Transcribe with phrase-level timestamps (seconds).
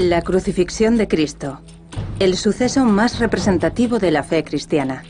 [0.00, 1.60] La crucifixión de Cristo,
[2.20, 5.02] el suceso más representativo de la fe cristiana.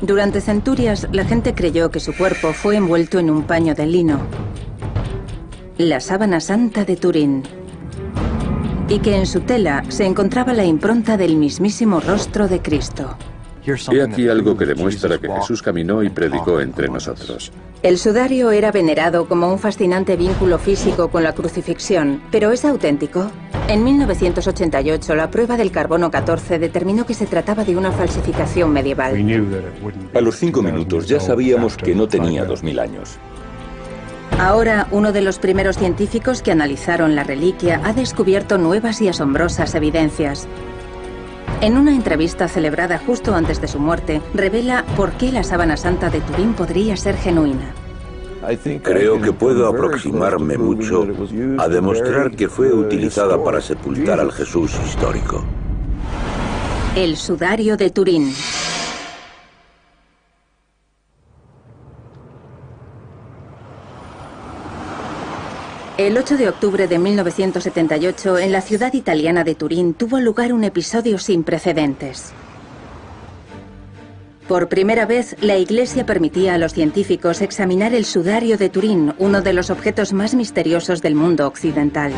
[0.00, 4.20] Durante centurias, la gente creyó que su cuerpo fue envuelto en un paño de lino,
[5.76, 7.42] la sábana santa de Turín,
[8.88, 13.18] y que en su tela se encontraba la impronta del mismísimo rostro de Cristo.
[13.66, 17.52] He aquí algo que demuestra que Jesús caminó y predicó entre nosotros.
[17.82, 23.30] El sudario era venerado como un fascinante vínculo físico con la crucifixión, pero ¿es auténtico?
[23.68, 29.14] En 1988, la prueba del carbono 14 determinó que se trataba de una falsificación medieval.
[30.14, 33.18] A los cinco minutos ya sabíamos que no tenía 2000 años.
[34.38, 39.74] Ahora, uno de los primeros científicos que analizaron la reliquia ha descubierto nuevas y asombrosas
[39.74, 40.48] evidencias.
[41.62, 46.08] En una entrevista celebrada justo antes de su muerte, revela por qué la sábana santa
[46.08, 47.74] de Turín podría ser genuina.
[48.82, 51.06] Creo que puedo aproximarme mucho
[51.58, 55.44] a demostrar que fue utilizada para sepultar al Jesús histórico.
[56.96, 58.32] El sudario de Turín.
[66.00, 70.64] El 8 de octubre de 1978, en la ciudad italiana de Turín, tuvo lugar un
[70.64, 72.32] episodio sin precedentes.
[74.48, 79.42] Por primera vez, la Iglesia permitía a los científicos examinar el sudario de Turín, uno
[79.42, 82.12] de los objetos más misteriosos del mundo occidental.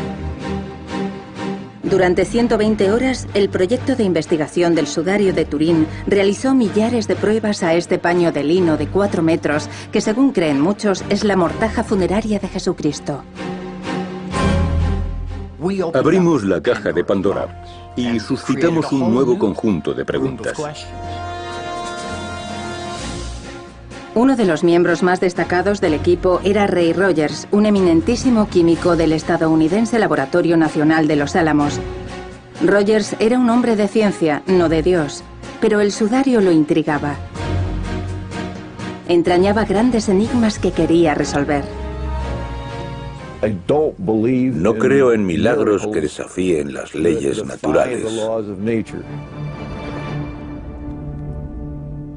[1.83, 7.63] Durante 120 horas, el proyecto de investigación del sudario de Turín realizó millares de pruebas
[7.63, 11.83] a este paño de lino de 4 metros, que según creen muchos es la mortaja
[11.83, 13.25] funeraria de Jesucristo.
[15.93, 17.63] Abrimos la caja de Pandora
[17.95, 20.57] y suscitamos un nuevo conjunto de preguntas.
[24.15, 29.13] Uno de los miembros más destacados del equipo era Ray Rogers, un eminentísimo químico del
[29.13, 31.79] estadounidense Laboratorio Nacional de los Álamos.
[32.63, 35.23] Rogers era un hombre de ciencia, no de Dios,
[35.61, 37.15] pero el sudario lo intrigaba.
[39.07, 41.82] Entrañaba grandes enigmas que quería resolver.
[43.67, 48.05] No creo en milagros que desafíen las leyes naturales.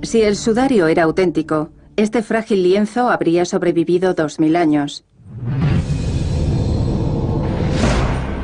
[0.03, 5.05] Si el sudario era auténtico, este frágil lienzo habría sobrevivido 2.000 años.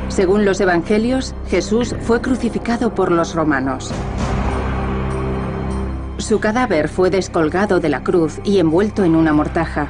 [0.09, 3.91] Según los evangelios, Jesús fue crucificado por los romanos.
[6.17, 9.87] Su cadáver fue descolgado de la cruz y envuelto en una mortaja.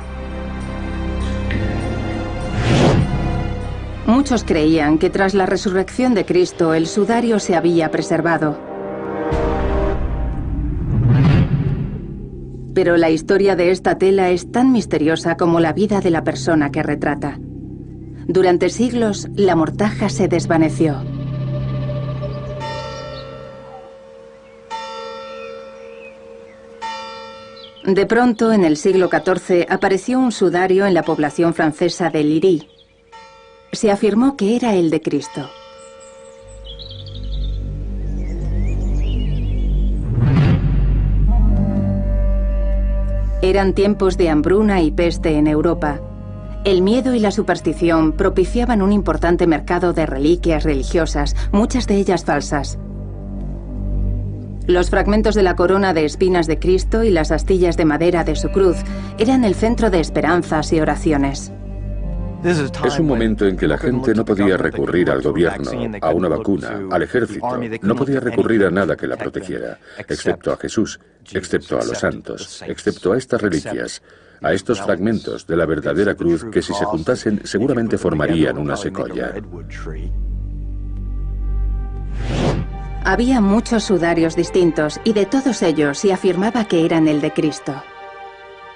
[4.06, 8.58] Muchos creían que tras la resurrección de Cristo el sudario se había preservado.
[12.74, 16.70] Pero la historia de esta tela es tan misteriosa como la vida de la persona
[16.72, 17.40] que retrata.
[18.28, 21.02] Durante siglos, la mortaja se desvaneció.
[27.86, 32.73] De pronto, en el siglo XIV, apareció un sudario en la población francesa de Liry,
[33.74, 35.50] se afirmó que era el de Cristo.
[43.42, 46.00] Eran tiempos de hambruna y peste en Europa.
[46.64, 52.24] El miedo y la superstición propiciaban un importante mercado de reliquias religiosas, muchas de ellas
[52.24, 52.80] falsas.
[54.66, 58.38] Los fragmentos de la corona de espinas de Cristo y las astillas de madera de
[58.38, 58.78] su cruz
[59.18, 61.52] eran el centro de esperanzas y oraciones.
[62.44, 65.72] Es un momento en que la gente no podía recurrir al gobierno,
[66.02, 70.58] a una vacuna, al ejército, no podía recurrir a nada que la protegiera, excepto a
[70.58, 71.00] Jesús,
[71.32, 74.02] excepto a los santos, excepto a estas reliquias,
[74.42, 79.34] a estos fragmentos de la verdadera cruz que si se juntasen seguramente formarían una secoya.
[83.06, 87.84] Había muchos sudarios distintos y de todos ellos se afirmaba que eran el de Cristo.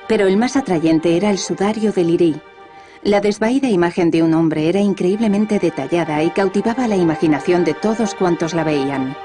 [0.08, 2.42] Pero el más atrayente era el sudario de Lirí,
[3.08, 8.14] la desvaída imagen de un hombre era increíblemente detallada y cautivaba la imaginación de todos
[8.14, 9.16] cuantos la veían.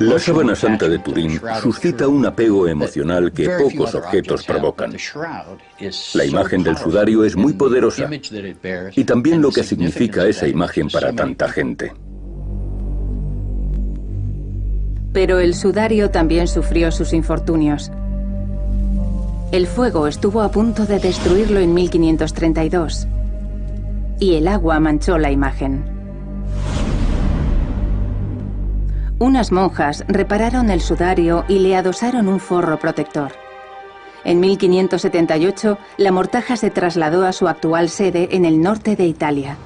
[0.00, 4.96] La sábana santa de Turín suscita un apego emocional que pocos objetos provocan.
[6.14, 8.10] La imagen del sudario es muy poderosa
[8.96, 11.92] y también lo que significa esa imagen para tanta gente.
[15.12, 17.92] Pero el sudario también sufrió sus infortunios.
[19.52, 23.06] El fuego estuvo a punto de destruirlo en 1532
[24.18, 25.84] y el agua manchó la imagen.
[29.18, 33.32] Unas monjas repararon el sudario y le adosaron un forro protector.
[34.24, 39.58] En 1578, la mortaja se trasladó a su actual sede en el norte de Italia.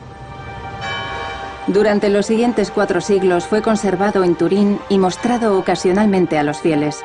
[1.69, 7.05] Durante los siguientes cuatro siglos fue conservado en Turín y mostrado ocasionalmente a los fieles.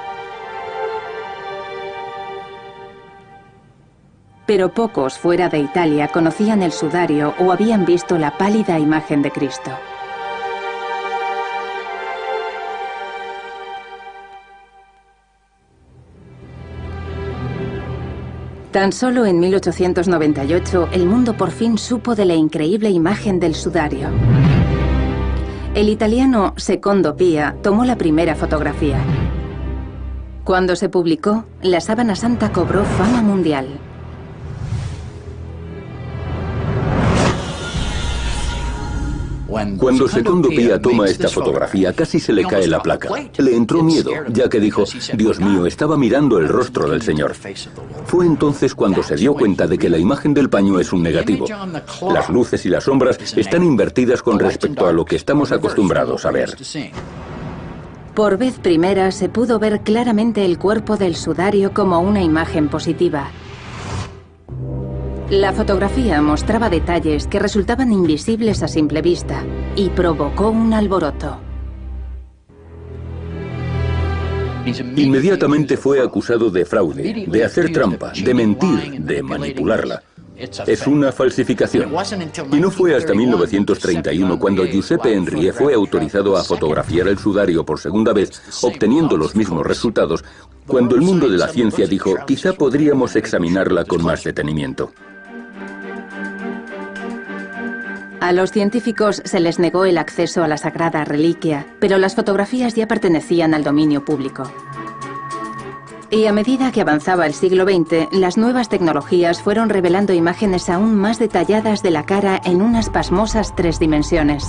[4.51, 9.31] Pero pocos fuera de Italia conocían el sudario o habían visto la pálida imagen de
[9.31, 9.71] Cristo.
[18.71, 24.09] Tan solo en 1898 el mundo por fin supo de la increíble imagen del sudario.
[25.75, 28.97] El italiano Secondo Pia tomó la primera fotografía.
[30.43, 33.79] Cuando se publicó, la sábana santa cobró fama mundial.
[39.77, 43.09] Cuando Secondo Pía toma esta fotografía, casi se le cae la placa.
[43.37, 47.35] Le entró miedo, ya que dijo, Dios mío, estaba mirando el rostro del Señor.
[48.05, 51.45] Fue entonces cuando se dio cuenta de que la imagen del paño es un negativo.
[52.13, 56.31] Las luces y las sombras están invertidas con respecto a lo que estamos acostumbrados a
[56.31, 56.55] ver.
[58.15, 63.29] Por vez primera se pudo ver claramente el cuerpo del sudario como una imagen positiva.
[65.31, 69.45] La fotografía mostraba detalles que resultaban invisibles a simple vista
[69.77, 71.39] y provocó un alboroto.
[74.97, 80.03] Inmediatamente fue acusado de fraude, de hacer trampa, de mentir, de manipularla.
[80.35, 81.93] Es una falsificación.
[82.51, 87.79] Y no fue hasta 1931 cuando Giuseppe Enrie fue autorizado a fotografiar el sudario por
[87.79, 90.25] segunda vez, obteniendo los mismos resultados,
[90.67, 94.91] cuando el mundo de la ciencia dijo, quizá podríamos examinarla con más detenimiento.
[98.21, 102.75] A los científicos se les negó el acceso a la sagrada reliquia, pero las fotografías
[102.75, 104.43] ya pertenecían al dominio público.
[106.11, 110.93] Y a medida que avanzaba el siglo XX, las nuevas tecnologías fueron revelando imágenes aún
[110.95, 114.45] más detalladas de la cara en unas pasmosas tres dimensiones.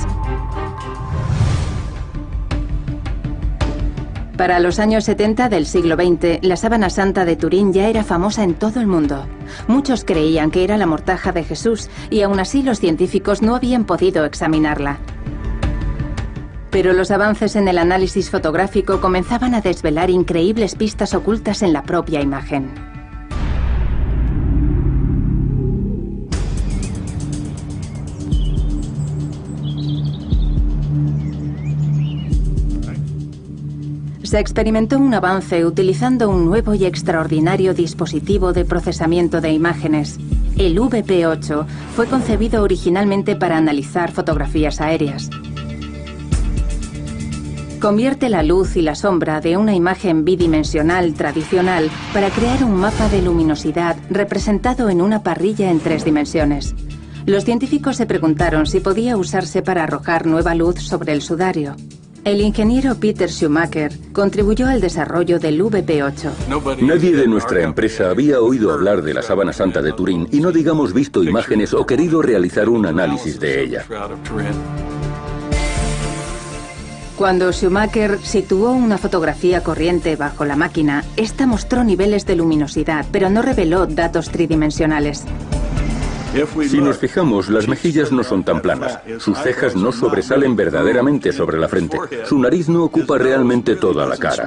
[4.42, 8.42] Para los años 70 del siglo XX, la sábana santa de Turín ya era famosa
[8.42, 9.24] en todo el mundo.
[9.68, 13.84] Muchos creían que era la mortaja de Jesús y aún así los científicos no habían
[13.84, 14.98] podido examinarla.
[16.72, 21.84] Pero los avances en el análisis fotográfico comenzaban a desvelar increíbles pistas ocultas en la
[21.84, 22.91] propia imagen.
[34.32, 40.18] Se experimentó un avance utilizando un nuevo y extraordinario dispositivo de procesamiento de imágenes.
[40.56, 45.28] El VP8 fue concebido originalmente para analizar fotografías aéreas.
[47.78, 53.10] Convierte la luz y la sombra de una imagen bidimensional tradicional para crear un mapa
[53.10, 56.74] de luminosidad representado en una parrilla en tres dimensiones.
[57.26, 61.76] Los científicos se preguntaron si podía usarse para arrojar nueva luz sobre el sudario.
[62.24, 66.82] El ingeniero Peter Schumacher contribuyó al desarrollo del VP8.
[66.82, 70.52] Nadie de nuestra empresa había oído hablar de la sábana santa de Turín y no
[70.52, 73.84] digamos visto imágenes o querido realizar un análisis de ella.
[77.16, 83.30] Cuando Schumacher situó una fotografía corriente bajo la máquina, esta mostró niveles de luminosidad, pero
[83.30, 85.24] no reveló datos tridimensionales.
[86.66, 89.00] Si nos fijamos, las mejillas no son tan planas.
[89.18, 91.98] Sus cejas no sobresalen verdaderamente sobre la frente.
[92.24, 94.46] Su nariz no ocupa realmente toda la cara.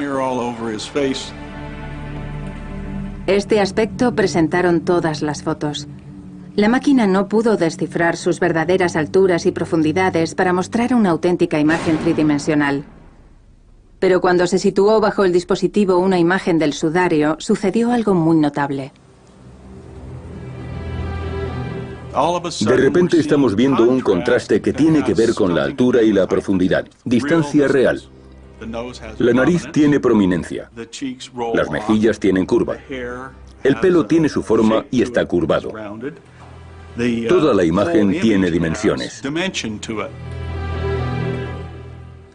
[3.28, 5.88] Este aspecto presentaron todas las fotos.
[6.56, 11.98] La máquina no pudo descifrar sus verdaderas alturas y profundidades para mostrar una auténtica imagen
[11.98, 12.86] tridimensional.
[14.00, 18.92] Pero cuando se situó bajo el dispositivo una imagen del sudario, sucedió algo muy notable.
[22.62, 26.28] De repente estamos viendo un contraste que tiene que ver con la altura y la
[26.28, 28.02] profundidad, distancia real.
[29.18, 30.70] La nariz tiene prominencia,
[31.54, 32.78] las mejillas tienen curva,
[33.64, 35.74] el pelo tiene su forma y está curvado.
[37.28, 39.22] Toda la imagen tiene dimensiones.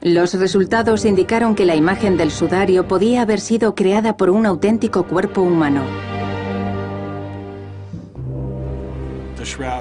[0.03, 5.05] Los resultados indicaron que la imagen del sudario podía haber sido creada por un auténtico
[5.05, 5.83] cuerpo humano.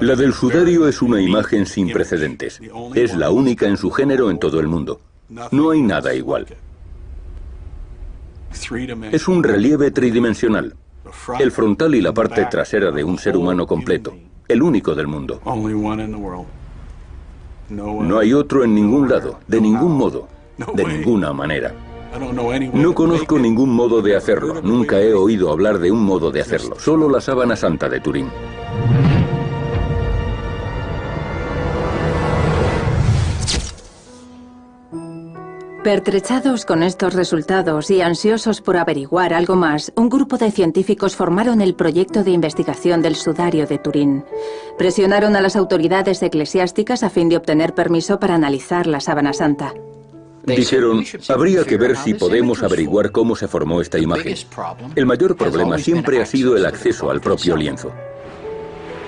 [0.00, 2.60] La del sudario es una imagen sin precedentes.
[2.94, 5.00] Es la única en su género en todo el mundo.
[5.50, 6.46] No hay nada igual.
[9.12, 10.74] Es un relieve tridimensional.
[11.38, 14.14] El frontal y la parte trasera de un ser humano completo.
[14.48, 15.40] El único del mundo.
[17.68, 20.28] No hay otro en ningún lado, de ningún modo,
[20.74, 21.72] de ninguna manera.
[22.72, 24.60] No conozco ningún modo de hacerlo.
[24.62, 26.76] Nunca he oído hablar de un modo de hacerlo.
[26.78, 28.28] Solo la sábana santa de Turín.
[35.82, 41.62] Pertrechados con estos resultados y ansiosos por averiguar algo más, un grupo de científicos formaron
[41.62, 44.22] el proyecto de investigación del sudario de Turín.
[44.76, 49.72] Presionaron a las autoridades eclesiásticas a fin de obtener permiso para analizar la sábana santa.
[50.44, 54.36] Dijeron, habría que ver si podemos averiguar cómo se formó esta imagen.
[54.96, 57.90] El mayor problema siempre ha sido el acceso al propio lienzo.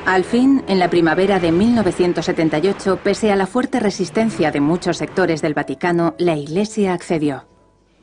[0.05, 5.41] Al fin, en la primavera de 1978, pese a la fuerte resistencia de muchos sectores
[5.43, 7.45] del Vaticano, la Iglesia accedió.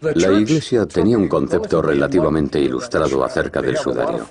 [0.01, 4.25] La Iglesia tenía un concepto relativamente ilustrado acerca del sudario.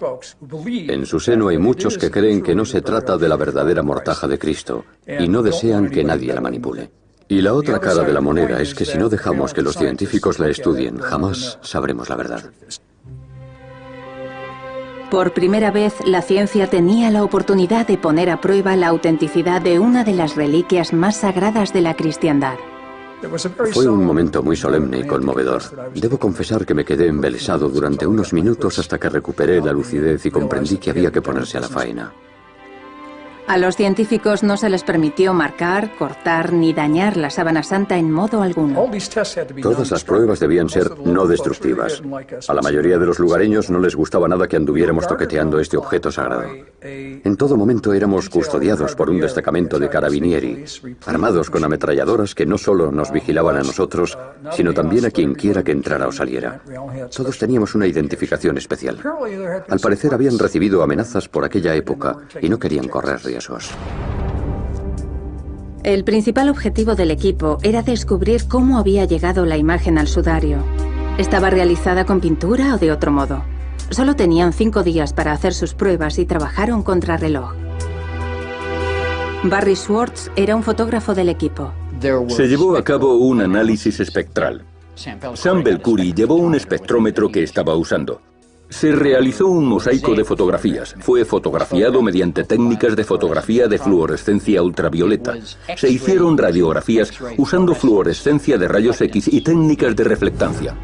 [0.64, 4.26] En su seno hay muchos que creen que no se trata de la verdadera mortaja
[4.26, 6.90] de Cristo y no desean que nadie la manipule.
[7.28, 10.38] Y la otra cara de la moneda es que si no dejamos que los científicos
[10.38, 12.50] la estudien, jamás sabremos la verdad.
[15.10, 19.78] Por primera vez, la ciencia tenía la oportunidad de poner a prueba la autenticidad de
[19.78, 22.56] una de las reliquias más sagradas de la cristiandad.
[23.72, 25.62] Fue un momento muy solemne y conmovedor.
[25.94, 30.30] Debo confesar que me quedé embelesado durante unos minutos hasta que recuperé la lucidez y
[30.30, 32.12] comprendí que había que ponerse a la faena.
[33.48, 38.10] A los científicos no se les permitió marcar, cortar ni dañar la sábana santa en
[38.10, 38.90] modo alguno.
[39.62, 42.02] Todas las pruebas debían ser no destructivas.
[42.46, 46.12] A la mayoría de los lugareños no les gustaba nada que anduviéramos toqueteando este objeto
[46.12, 46.44] sagrado.
[46.82, 50.66] En todo momento éramos custodiados por un destacamento de carabinieri,
[51.06, 54.18] armados con ametralladoras que no solo nos vigilaban a nosotros,
[54.52, 56.60] sino también a quien quiera que entrara o saliera.
[57.16, 58.98] Todos teníamos una identificación especial.
[59.70, 63.37] Al parecer habían recibido amenazas por aquella época y no querían correr riesgo.
[65.84, 70.58] El principal objetivo del equipo era descubrir cómo había llegado la imagen al sudario.
[71.18, 73.44] ¿Estaba realizada con pintura o de otro modo?
[73.90, 77.54] Solo tenían cinco días para hacer sus pruebas y trabajaron contra reloj.
[79.44, 81.72] Barry Schwartz era un fotógrafo del equipo.
[82.28, 84.64] Se llevó a cabo un análisis espectral.
[85.34, 88.20] Sam Belcuri llevó un espectrómetro que estaba usando.
[88.68, 90.94] Se realizó un mosaico de fotografías.
[91.00, 95.34] Fue fotografiado mediante técnicas de fotografía de fluorescencia ultravioleta.
[95.76, 100.76] Se hicieron radiografías usando fluorescencia de rayos X y técnicas de reflectancia.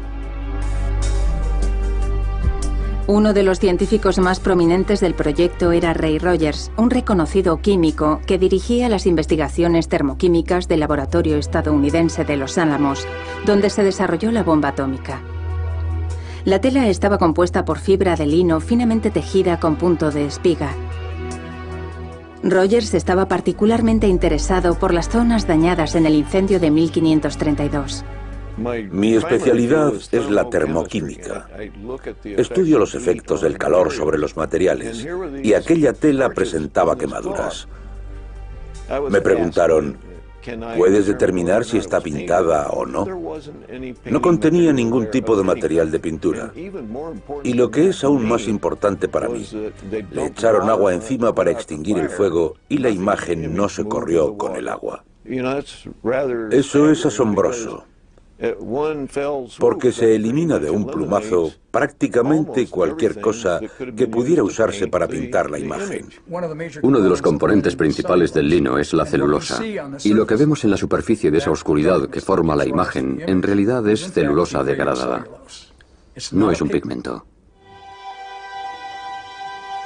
[3.07, 8.39] Uno de los científicos más prominentes del proyecto era Ray Rogers, un reconocido químico que
[8.39, 13.05] dirigía las investigaciones termoquímicas del laboratorio estadounidense de Los Álamos,
[13.45, 15.21] donde se desarrolló la bomba atómica.
[16.45, 20.69] La tela estaba compuesta por fibra de lino finamente tejida con punto de espiga.
[22.43, 28.05] Rogers estaba particularmente interesado por las zonas dañadas en el incendio de 1532.
[28.91, 31.47] Mi especialidad es la termoquímica.
[32.23, 35.03] Estudio los efectos del calor sobre los materiales
[35.41, 37.67] y aquella tela presentaba quemaduras.
[39.09, 39.97] Me preguntaron,
[40.77, 43.05] ¿Puedes determinar si está pintada o no?
[44.05, 46.51] No contenía ningún tipo de material de pintura.
[47.43, 49.45] Y lo que es aún más importante para mí,
[50.11, 54.55] le echaron agua encima para extinguir el fuego y la imagen no se corrió con
[54.55, 55.03] el agua.
[56.51, 57.85] Eso es asombroso
[59.59, 63.59] porque se elimina de un plumazo prácticamente cualquier cosa
[63.95, 66.09] que pudiera usarse para pintar la imagen.
[66.81, 70.71] Uno de los componentes principales del lino es la celulosa, y lo que vemos en
[70.71, 75.25] la superficie de esa oscuridad que forma la imagen en realidad es celulosa degradada.
[76.31, 77.25] No es un pigmento.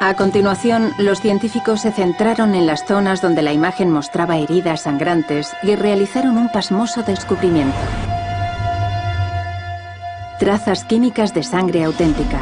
[0.02, 5.52] A continuación, los científicos se centraron en las zonas donde la imagen mostraba heridas sangrantes
[5.62, 7.76] y realizaron un pasmoso descubrimiento
[10.40, 12.40] trazas químicas de sangre auténtica.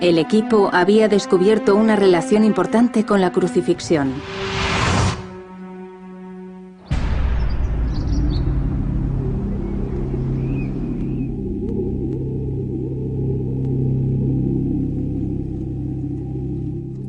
[0.00, 4.12] El equipo había descubierto una relación importante con la crucifixión.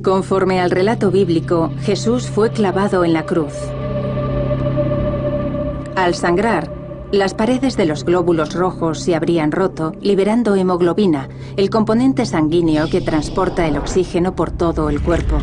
[0.02, 3.54] Conforme al relato bíblico, Jesús fue clavado en la cruz.
[5.96, 6.75] Al sangrar,
[7.12, 13.02] las paredes de los glóbulos rojos se habrían roto, liberando hemoglobina, el componente sanguíneo que
[13.02, 15.38] transporta el oxígeno por todo el cuerpo.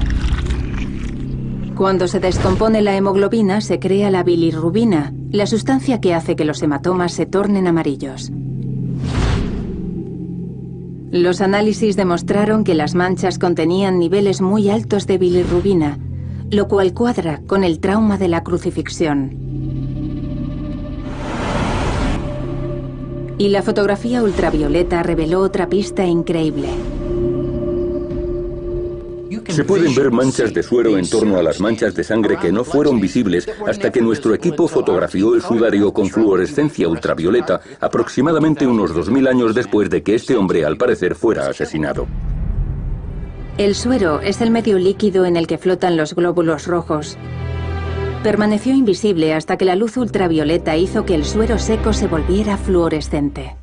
[1.76, 6.62] Cuando se descompone la hemoglobina, se crea la bilirrubina, la sustancia que hace que los
[6.62, 8.31] hematomas se tornen amarillos.
[11.11, 15.99] Los análisis demostraron que las manchas contenían niveles muy altos de bilirrubina,
[16.50, 19.41] lo cual cuadra con el trauma de la crucifixión.
[23.39, 26.69] Y la fotografía ultravioleta reveló otra pista increíble.
[29.49, 32.65] Se pueden ver manchas de suero en torno a las manchas de sangre que no
[32.65, 39.29] fueron visibles hasta que nuestro equipo fotografió el sudario con fluorescencia ultravioleta aproximadamente unos 2.000
[39.29, 42.07] años después de que este hombre al parecer fuera asesinado.
[43.59, 47.19] El suero es el medio líquido en el que flotan los glóbulos rojos.
[48.23, 53.57] Permaneció invisible hasta que la luz ultravioleta hizo que el suero seco se volviera fluorescente.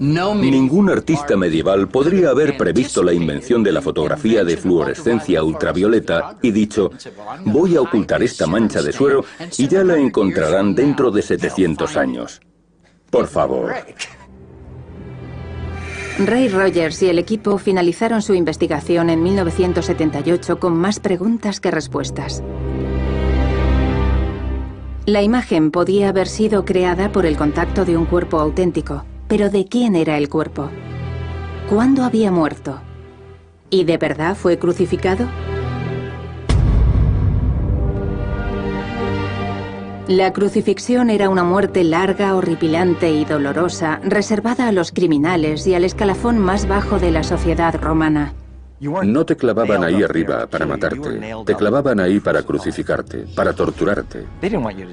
[0.00, 6.50] Ningún artista medieval podría haber previsto la invención de la fotografía de fluorescencia ultravioleta y
[6.50, 6.90] dicho,
[7.44, 9.24] voy a ocultar esta mancha de suero
[9.58, 12.40] y ya la encontrarán dentro de 700 años.
[13.10, 13.74] Por favor.
[16.18, 22.42] Ray Rogers y el equipo finalizaron su investigación en 1978 con más preguntas que respuestas.
[25.10, 29.04] La imagen podía haber sido creada por el contacto de un cuerpo auténtico.
[29.26, 30.70] Pero ¿de quién era el cuerpo?
[31.68, 32.80] ¿Cuándo había muerto?
[33.70, 35.26] ¿Y de verdad fue crucificado?
[40.06, 45.82] La crucifixión era una muerte larga, horripilante y dolorosa, reservada a los criminales y al
[45.82, 48.32] escalafón más bajo de la sociedad romana.
[48.80, 54.24] No te clavaban ahí arriba para matarte, te clavaban ahí para crucificarte, para torturarte.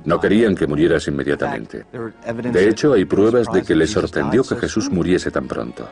[0.06, 1.86] No querían que murieras inmediatamente.
[2.51, 5.88] De hecho, hay pruebas de que les sorprendió que Jesús muriese tan pronto.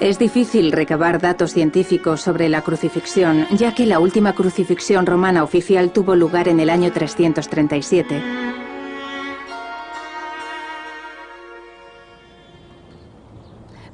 [0.00, 5.92] Es difícil recabar datos científicos sobre la crucifixión, ya que la última crucifixión romana oficial
[5.92, 8.51] tuvo lugar en el año 337.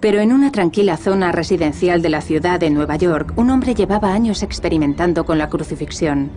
[0.00, 4.12] Pero en una tranquila zona residencial de la ciudad de Nueva York, un hombre llevaba
[4.12, 6.31] años experimentando con la crucifixión.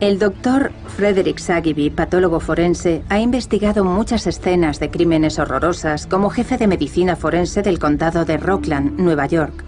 [0.00, 6.58] El doctor Frederick Sagibi, patólogo forense, ha investigado muchas escenas de crímenes horrorosas como jefe
[6.58, 9.64] de medicina forense del condado de Rockland, Nueva York.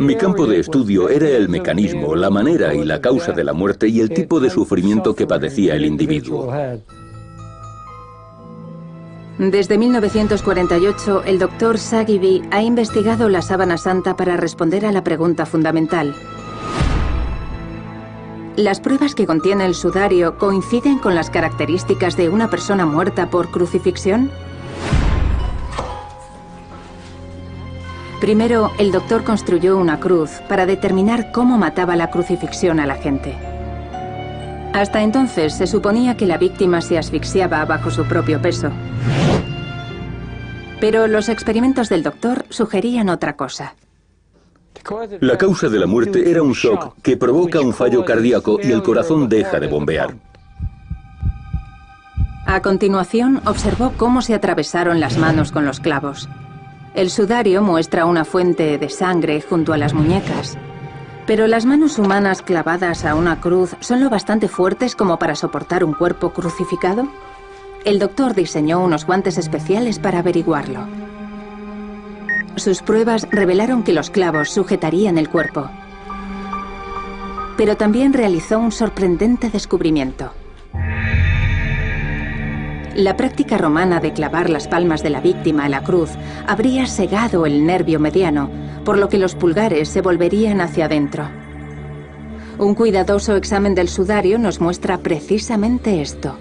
[0.00, 3.88] Mi campo de estudio era el mecanismo, la manera y la causa de la muerte
[3.88, 6.50] y el tipo de sufrimiento que padecía el individuo.
[9.38, 15.46] Desde 1948, el doctor Sagibi ha investigado la sábana santa para responder a la pregunta
[15.46, 16.12] fundamental.
[18.56, 23.52] ¿Las pruebas que contiene el sudario coinciden con las características de una persona muerta por
[23.52, 24.32] crucifixión?
[28.20, 33.57] Primero, el doctor construyó una cruz para determinar cómo mataba la crucifixión a la gente.
[34.72, 38.70] Hasta entonces se suponía que la víctima se asfixiaba bajo su propio peso.
[40.80, 43.74] Pero los experimentos del doctor sugerían otra cosa.
[45.20, 48.82] La causa de la muerte era un shock que provoca un fallo cardíaco y el
[48.82, 50.14] corazón deja de bombear.
[52.46, 56.28] A continuación, observó cómo se atravesaron las manos con los clavos.
[56.94, 60.56] El sudario muestra una fuente de sangre junto a las muñecas.
[61.28, 65.84] Pero las manos humanas clavadas a una cruz son lo bastante fuertes como para soportar
[65.84, 67.06] un cuerpo crucificado.
[67.84, 70.88] El doctor diseñó unos guantes especiales para averiguarlo.
[72.56, 75.68] Sus pruebas revelaron que los clavos sujetarían el cuerpo.
[77.58, 80.32] Pero también realizó un sorprendente descubrimiento.
[82.98, 86.10] La práctica romana de clavar las palmas de la víctima a la cruz
[86.48, 88.50] habría segado el nervio mediano,
[88.84, 91.28] por lo que los pulgares se volverían hacia adentro.
[92.58, 96.36] Un cuidadoso examen del sudario nos muestra precisamente esto.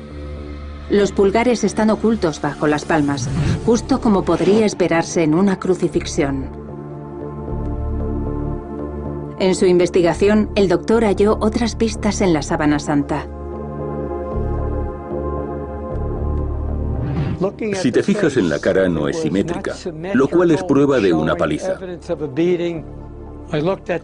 [0.89, 3.29] Los pulgares están ocultos bajo las palmas,
[3.63, 6.49] justo como podría esperarse en una crucifixión.
[9.39, 13.27] En su investigación, el doctor halló otras pistas en la sábana santa.
[17.75, 19.75] Si te fijas en la cara no es simétrica,
[20.13, 21.79] lo cual es prueba de una paliza.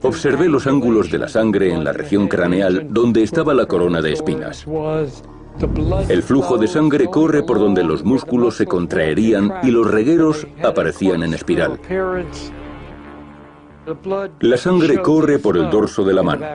[0.01, 4.13] Observé los ángulos de la sangre en la región craneal donde estaba la corona de
[4.13, 4.65] espinas.
[6.09, 11.23] El flujo de sangre corre por donde los músculos se contraerían y los regueros aparecían
[11.23, 11.79] en espiral.
[14.39, 16.45] La sangre corre por el dorso de la mano,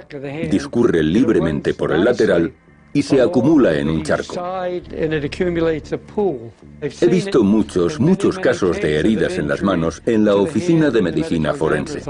[0.51, 2.55] discurre libremente por el lateral
[2.99, 4.35] y se acumula en un charco.
[7.01, 11.55] He visto muchos, muchos casos de heridas en las manos en la oficina de medicina
[11.55, 12.03] forense.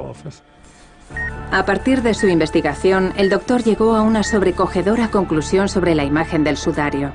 [1.51, 6.43] A partir de su investigación, el doctor llegó a una sobrecogedora conclusión sobre la imagen
[6.43, 7.13] del sudario.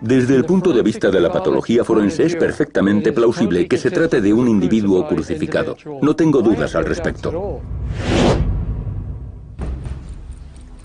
[0.00, 4.20] Desde el punto de vista de la patología forense es perfectamente plausible que se trate
[4.20, 5.76] de un individuo crucificado.
[6.00, 7.60] No tengo dudas al respecto.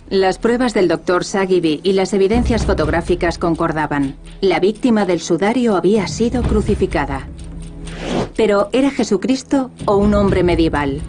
[0.09, 4.15] Las pruebas del doctor Sagibi y las evidencias fotográficas concordaban.
[4.39, 7.27] La víctima del sudario había sido crucificada.
[8.37, 11.01] Pero ¿era Jesucristo o un hombre medieval?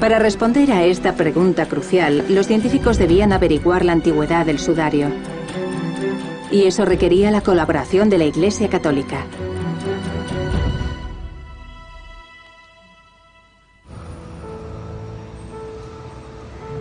[0.00, 5.08] Para responder a esta pregunta crucial, los científicos debían averiguar la antigüedad del sudario.
[6.50, 9.26] Y eso requería la colaboración de la Iglesia Católica.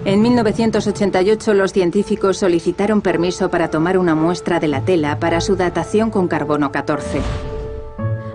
[0.04, 5.56] En 1988 los científicos solicitaron permiso para tomar una muestra de la tela para su
[5.56, 7.22] datación con carbono 14.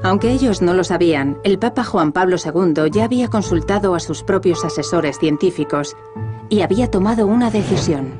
[0.04, 4.22] Aunque ellos no lo sabían, el Papa Juan Pablo II ya había consultado a sus
[4.22, 5.96] propios asesores científicos
[6.48, 8.12] y había tomado una decisión.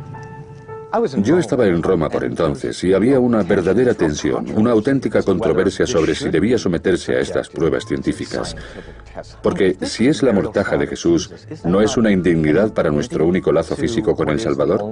[1.19, 6.15] Yo estaba en Roma por entonces y había una verdadera tensión, una auténtica controversia sobre
[6.15, 8.57] si debía someterse a estas pruebas científicas.
[9.43, 11.31] Porque si es la mortaja de Jesús,
[11.65, 14.83] ¿no es una indignidad para nuestro único lazo físico con el Salvador?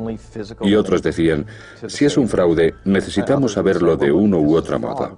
[0.61, 1.47] Y otros decían,
[1.87, 5.17] si es un fraude, necesitamos saberlo de uno u otro modo.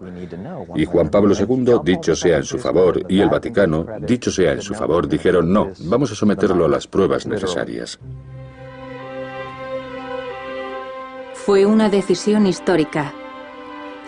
[0.74, 4.62] Y Juan Pablo II, dicho sea en su favor, y el Vaticano, dicho sea en
[4.62, 7.98] su favor, dijeron, no, vamos a someterlo a las pruebas necesarias.
[11.46, 13.14] Fue una decisión histórica.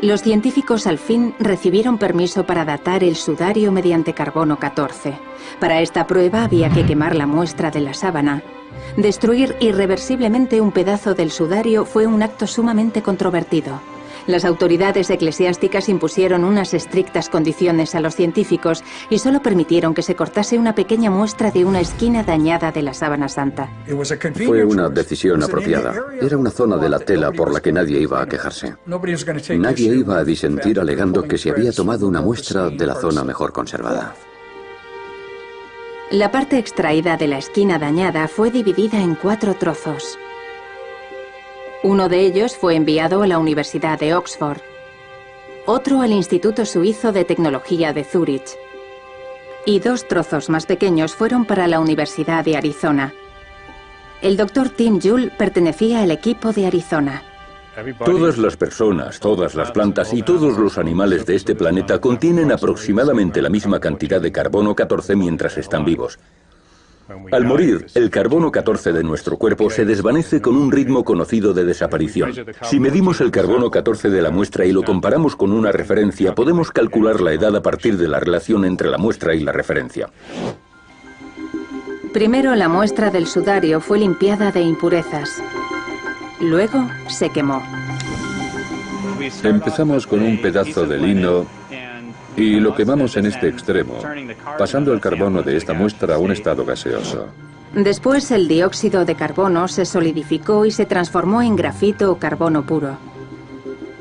[0.01, 5.16] Los científicos al fin recibieron permiso para datar el sudario mediante carbono 14.
[5.61, 8.42] Para esta prueba había que quemar la muestra de la sábana.
[8.96, 13.81] Destruir irreversiblemente un pedazo del sudario fue un acto sumamente controvertido.
[14.29, 20.17] Las autoridades eclesiásticas impusieron unas estrictas condiciones a los científicos y solo permitieron que se
[20.17, 23.71] cortase una pequeña muestra de una esquina dañada de la sábana santa.
[24.45, 25.95] Fue una decisión apropiada.
[26.21, 28.77] Era una zona de la tela por la que nadie iba a quejarse.
[29.57, 33.55] Nadie iba a disentir alegando que se había tomado una muestra de la zona mejor
[33.55, 34.14] conservada.
[36.11, 40.19] La parte extraída de la esquina dañada fue dividida en cuatro trozos.
[41.83, 44.59] Uno de ellos fue enviado a la Universidad de Oxford,
[45.67, 48.57] otro al Instituto Suizo de Tecnología de Zúrich
[49.69, 53.12] y dos trozos más pequeños fueron para la Universidad de Arizona.
[54.23, 57.23] El doctor Tim Juul pertenecía al equipo de Arizona.
[58.05, 63.43] Todas las personas, todas las plantas y todos los animales de este planeta contienen aproximadamente
[63.43, 66.19] la misma cantidad de carbono 14 mientras están vivos.
[67.33, 71.64] Al morir, el carbono 14 de nuestro cuerpo se desvanece con un ritmo conocido de
[71.64, 72.35] desaparición.
[72.62, 76.71] Si medimos el carbono 14 de la muestra y lo comparamos con una referencia, podemos
[76.71, 80.11] calcular la edad a partir de la relación entre la muestra y la referencia.
[82.12, 85.42] Primero la muestra del sudario fue limpiada de impurezas.
[86.40, 87.62] Luego se quemó.
[89.42, 91.47] Empezamos con un pedazo de lino
[92.38, 93.98] y lo quemamos en este extremo,
[94.57, 97.27] pasando el carbono de esta muestra a un estado gaseoso.
[97.74, 102.96] Después el dióxido de carbono se solidificó y se transformó en grafito o carbono puro.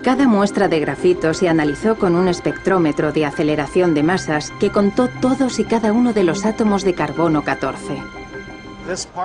[0.03, 5.09] Cada muestra de grafito se analizó con un espectrómetro de aceleración de masas que contó
[5.21, 7.97] todos y cada uno de los átomos de carbono 14.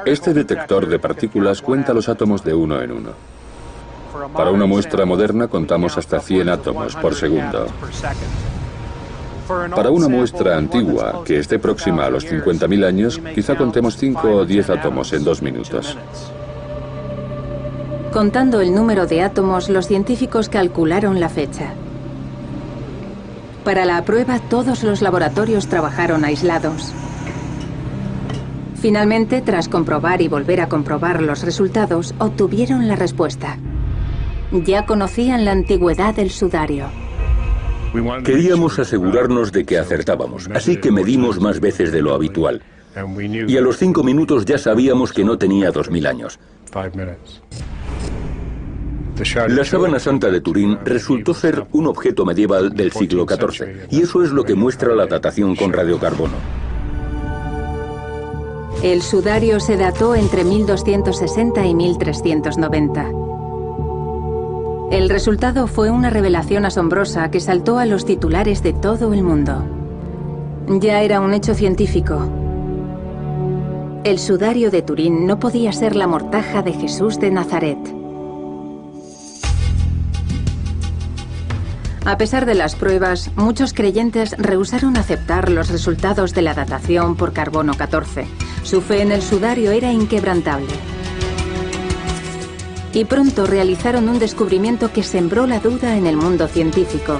[0.06, 3.10] Este detector de partículas cuenta los átomos de uno en uno.
[4.34, 7.66] Para una muestra moderna contamos hasta 100 átomos por segundo.
[9.74, 14.44] Para una muestra antigua que esté próxima a los 50.000 años, quizá contemos 5 o
[14.44, 15.96] 10 átomos en dos minutos.
[18.12, 21.72] Contando el número de átomos, los científicos calcularon la fecha.
[23.64, 26.92] Para la prueba, todos los laboratorios trabajaron aislados.
[28.74, 33.58] Finalmente, tras comprobar y volver a comprobar los resultados, obtuvieron la respuesta.
[34.50, 37.01] Ya conocían la antigüedad del sudario.
[38.24, 42.62] Queríamos asegurarnos de que acertábamos, así que medimos más veces de lo habitual.
[43.46, 46.38] Y a los cinco minutos ya sabíamos que no tenía dos mil años.
[49.48, 54.22] La sábana santa de Turín resultó ser un objeto medieval del siglo XIV, y eso
[54.22, 56.34] es lo que muestra la datación con radiocarbono.
[58.82, 63.21] El sudario se dató entre 1260 y 1390.
[64.92, 69.64] El resultado fue una revelación asombrosa que saltó a los titulares de todo el mundo.
[70.68, 72.30] Ya era un hecho científico.
[74.04, 77.78] El sudario de Turín no podía ser la mortaja de Jesús de Nazaret.
[82.04, 87.32] A pesar de las pruebas, muchos creyentes rehusaron aceptar los resultados de la datación por
[87.32, 88.26] carbono 14.
[88.62, 90.92] Su fe en el sudario era inquebrantable
[92.94, 97.18] y pronto realizaron un descubrimiento que sembró la duda en el mundo científico.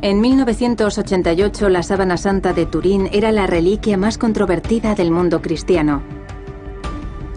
[0.00, 6.02] En 1988 la sábana santa de Turín era la reliquia más controvertida del mundo cristiano.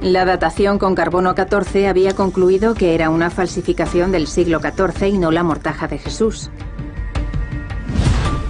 [0.01, 5.17] La datación con carbono 14 había concluido que era una falsificación del siglo XIV y
[5.17, 6.49] no la mortaja de Jesús.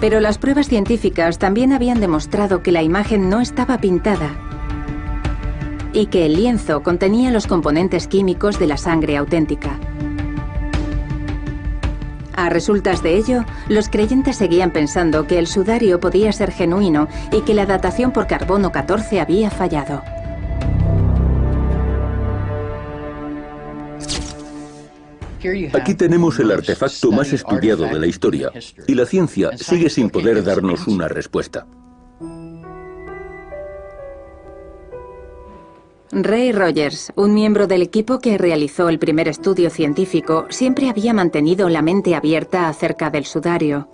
[0.00, 4.51] Pero las pruebas científicas también habían demostrado que la imagen no estaba pintada
[5.92, 9.78] y que el lienzo contenía los componentes químicos de la sangre auténtica.
[12.34, 17.42] A resultas de ello, los creyentes seguían pensando que el sudario podía ser genuino y
[17.42, 20.02] que la datación por carbono 14 había fallado.
[25.72, 28.52] Aquí tenemos el artefacto más estudiado de la historia
[28.86, 31.66] y la ciencia sigue sin poder darnos una respuesta.
[36.14, 41.70] Ray Rogers, un miembro del equipo que realizó el primer estudio científico, siempre había mantenido
[41.70, 43.88] la mente abierta acerca del sudario.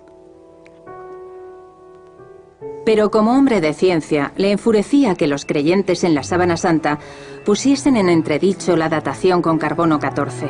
[2.85, 6.99] Pero como hombre de ciencia, le enfurecía que los creyentes en la sábana santa
[7.45, 10.47] pusiesen en entredicho la datación con carbono 14.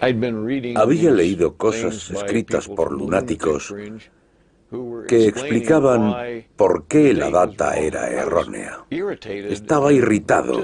[0.00, 3.74] Había leído cosas escritas por lunáticos
[5.06, 8.84] que explicaban por qué la data era errónea.
[8.90, 10.62] Estaba irritado.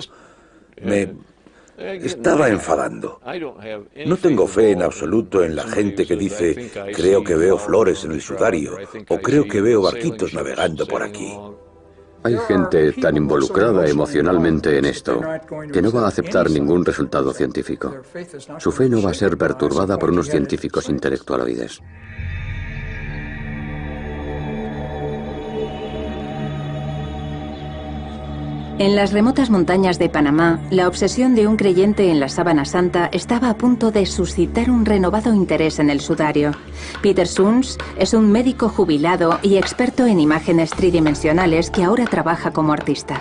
[0.82, 1.12] Me
[1.80, 3.20] estaba enfadando.
[4.06, 8.12] No tengo fe en absoluto en la gente que dice, creo que veo flores en
[8.12, 8.76] el sudario
[9.08, 11.32] o creo que veo barquitos navegando por aquí.
[12.22, 15.22] Hay gente tan involucrada emocionalmente en esto
[15.72, 17.96] que no va a aceptar ningún resultado científico.
[18.58, 21.80] Su fe no va a ser perturbada por unos científicos intelectualoides.
[28.80, 33.10] En las remotas montañas de Panamá, la obsesión de un creyente en la sábana santa
[33.12, 36.52] estaba a punto de suscitar un renovado interés en el sudario.
[37.02, 42.72] Peter Suns es un médico jubilado y experto en imágenes tridimensionales que ahora trabaja como
[42.72, 43.20] artista.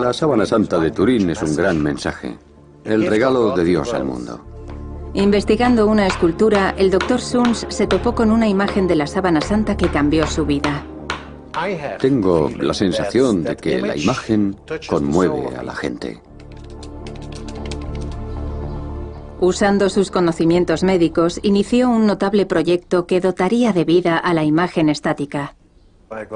[0.00, 2.38] La sábana santa de Turín es un gran mensaje,
[2.84, 4.40] el regalo de Dios al mundo.
[5.14, 9.76] Investigando una escultura, el doctor Suns se topó con una imagen de la sábana santa
[9.76, 10.84] que cambió su vida.
[11.98, 14.56] Tengo la sensación de que la imagen
[14.88, 16.20] conmueve a la gente.
[19.40, 24.88] Usando sus conocimientos médicos, inició un notable proyecto que dotaría de vida a la imagen
[24.88, 25.54] estática.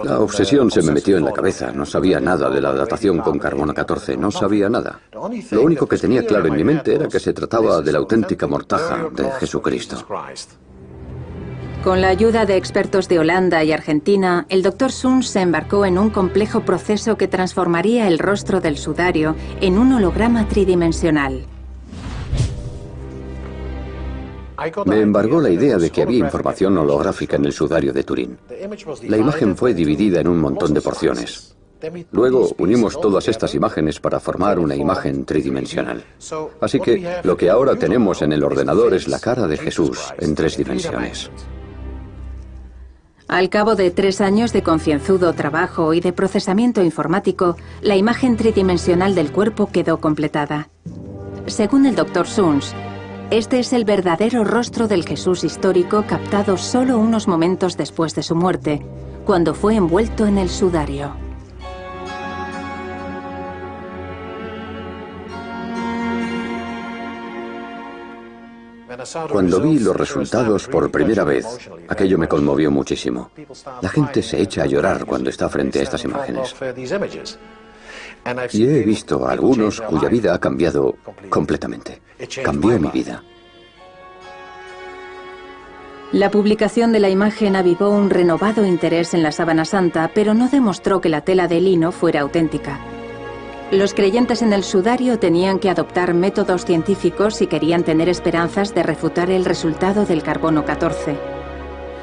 [0.05, 1.71] La obsesión se me metió en la cabeza.
[1.73, 4.17] No sabía nada de la datación con carbono 14.
[4.17, 5.01] No sabía nada.
[5.13, 8.47] Lo único que tenía claro en mi mente era que se trataba de la auténtica
[8.47, 9.97] mortaja de Jesucristo.
[11.83, 14.93] Con la ayuda de expertos de Holanda y Argentina, el Dr.
[14.93, 19.95] Sun se embarcó en un complejo proceso que transformaría el rostro del sudario en un
[19.95, 21.47] holograma tridimensional.
[24.85, 28.37] Me embargó la idea de que había información holográfica en el sudario de Turín.
[29.09, 31.57] La imagen fue dividida en un montón de porciones.
[32.13, 36.05] Luego unimos todas estas imágenes para formar una imagen tridimensional.
[36.61, 40.35] Así que lo que ahora tenemos en el ordenador es la cara de Jesús en
[40.35, 41.31] tres dimensiones.
[43.31, 49.15] Al cabo de tres años de concienzudo trabajo y de procesamiento informático, la imagen tridimensional
[49.15, 50.69] del cuerpo quedó completada.
[51.47, 52.27] Según el Dr.
[52.27, 52.75] Suns,
[53.31, 58.35] este es el verdadero rostro del Jesús histórico captado solo unos momentos después de su
[58.35, 58.85] muerte,
[59.25, 61.30] cuando fue envuelto en el sudario.
[69.31, 71.47] Cuando vi los resultados por primera vez,
[71.89, 73.31] aquello me conmovió muchísimo.
[73.81, 76.55] La gente se echa a llorar cuando está frente a estas imágenes.
[78.53, 80.97] Y he visto a algunos cuya vida ha cambiado
[81.29, 82.03] completamente.
[82.43, 83.23] Cambió mi vida.
[86.13, 90.49] La publicación de la imagen avivó un renovado interés en la sábana santa, pero no
[90.49, 92.81] demostró que la tela de lino fuera auténtica.
[93.71, 98.83] Los creyentes en el sudario tenían que adoptar métodos científicos si querían tener esperanzas de
[98.83, 101.17] refutar el resultado del carbono 14.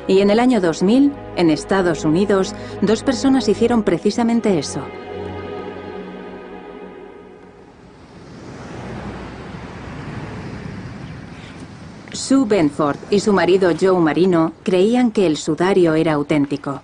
[0.07, 4.79] Y en el año 2000, en Estados Unidos, dos personas hicieron precisamente eso.
[12.13, 16.81] Sue Benford y su marido Joe Marino creían que el sudario era auténtico.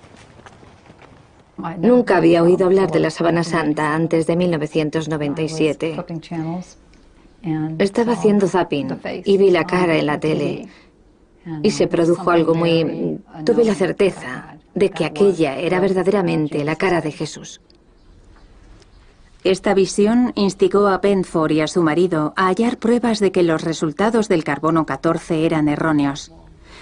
[1.77, 5.95] Nunca había oído hablar de la Sabana Santa antes de 1997.
[7.77, 10.67] Estaba haciendo zapping y vi la cara en la tele
[11.61, 13.19] y se produjo algo muy...
[13.45, 17.61] Tuve la certeza de que aquella era verdaderamente la cara de Jesús.
[19.43, 23.61] Esta visión instigó a Benford y a su marido a hallar pruebas de que los
[23.61, 26.31] resultados del carbono 14 eran erróneos.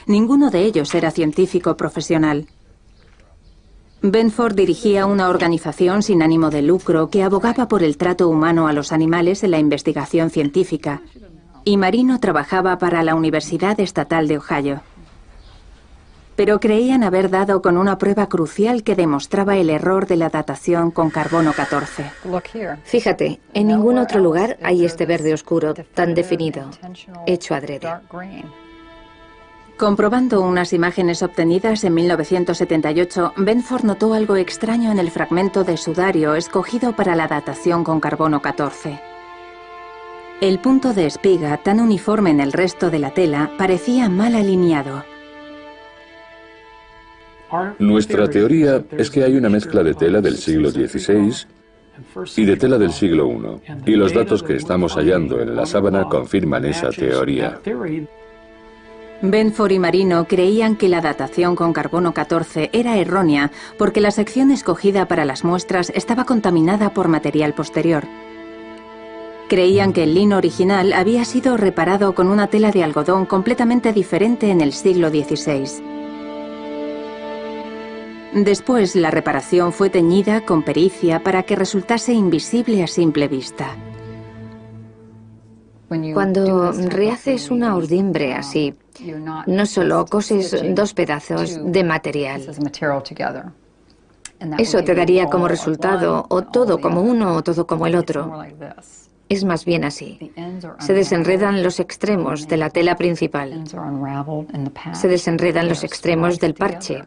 [0.05, 2.47] Ninguno de ellos era científico profesional.
[4.03, 8.73] Benford dirigía una organización sin ánimo de lucro que abogaba por el trato humano a
[8.73, 11.01] los animales en la investigación científica,
[11.63, 14.81] y Marino trabajaba para la Universidad Estatal de Ohio
[16.41, 20.89] pero creían haber dado con una prueba crucial que demostraba el error de la datación
[20.89, 22.11] con carbono 14.
[22.83, 26.69] Fíjate, en ningún otro lugar hay este verde oscuro tan definido,
[27.27, 27.87] hecho adrede.
[29.81, 36.35] Comprobando unas imágenes obtenidas en 1978, Benford notó algo extraño en el fragmento de sudario
[36.35, 39.01] escogido para la datación con carbono 14.
[40.39, 45.03] El punto de espiga, tan uniforme en el resto de la tela, parecía mal alineado.
[47.79, 51.47] Nuestra teoría es que hay una mezcla de tela del siglo XVI
[52.37, 56.07] y de tela del siglo I, y los datos que estamos hallando en la sábana
[56.07, 57.59] confirman esa teoría.
[59.21, 64.49] Benford y Marino creían que la datación con carbono 14 era errónea porque la sección
[64.49, 68.05] escogida para las muestras estaba contaminada por material posterior.
[69.47, 74.49] Creían que el lino original había sido reparado con una tela de algodón completamente diferente
[74.49, 75.83] en el siglo XVI.
[78.33, 83.75] Después la reparación fue teñida con pericia para que resultase invisible a simple vista.
[86.13, 88.73] Cuando rehaces una urdimbre así,
[89.47, 92.41] no solo coses dos pedazos de material.
[94.57, 98.43] Eso te daría como resultado o todo como uno o todo como el otro.
[99.29, 100.31] Es más bien así.
[100.79, 103.63] Se desenredan los extremos de la tela principal.
[104.93, 107.03] Se desenredan los extremos del parche.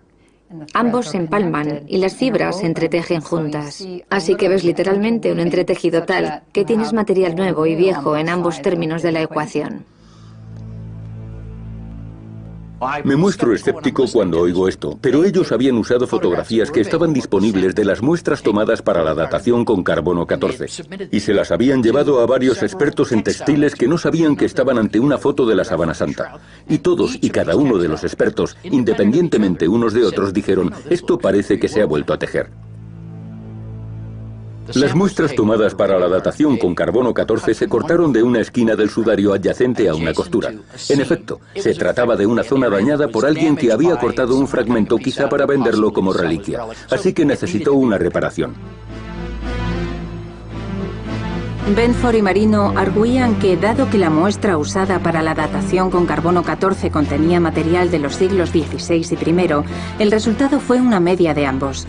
[0.73, 3.85] Ambos se empalman y las fibras se entretejen juntas.
[4.09, 8.63] Así que ves literalmente un entretejido tal que tienes material nuevo y viejo en ambos
[8.63, 9.85] términos de la ecuación.
[13.05, 17.85] Me muestro escéptico cuando oigo esto, pero ellos habían usado fotografías que estaban disponibles de
[17.85, 20.67] las muestras tomadas para la datación con carbono 14
[21.11, 24.79] y se las habían llevado a varios expertos en textiles que no sabían que estaban
[24.79, 26.39] ante una foto de la Sabana Santa.
[26.69, 31.59] Y todos y cada uno de los expertos, independientemente unos de otros, dijeron, esto parece
[31.59, 32.51] que se ha vuelto a tejer.
[34.73, 38.89] Las muestras tomadas para la datación con carbono 14 se cortaron de una esquina del
[38.89, 40.53] sudario adyacente a una costura.
[40.89, 44.97] En efecto, se trataba de una zona dañada por alguien que había cortado un fragmento
[44.97, 48.55] quizá para venderlo como reliquia, así que necesitó una reparación.
[51.77, 56.43] Benford y Marino arguían que, dado que la muestra usada para la datación con carbono
[56.43, 59.49] 14 contenía material de los siglos XVI y I,
[59.99, 61.87] el resultado fue una media de ambos.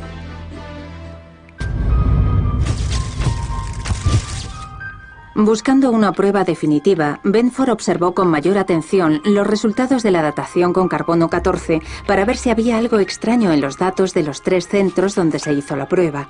[5.37, 10.87] Buscando una prueba definitiva, Benford observó con mayor atención los resultados de la datación con
[10.87, 15.13] carbono 14 para ver si había algo extraño en los datos de los tres centros
[15.13, 16.29] donde se hizo la prueba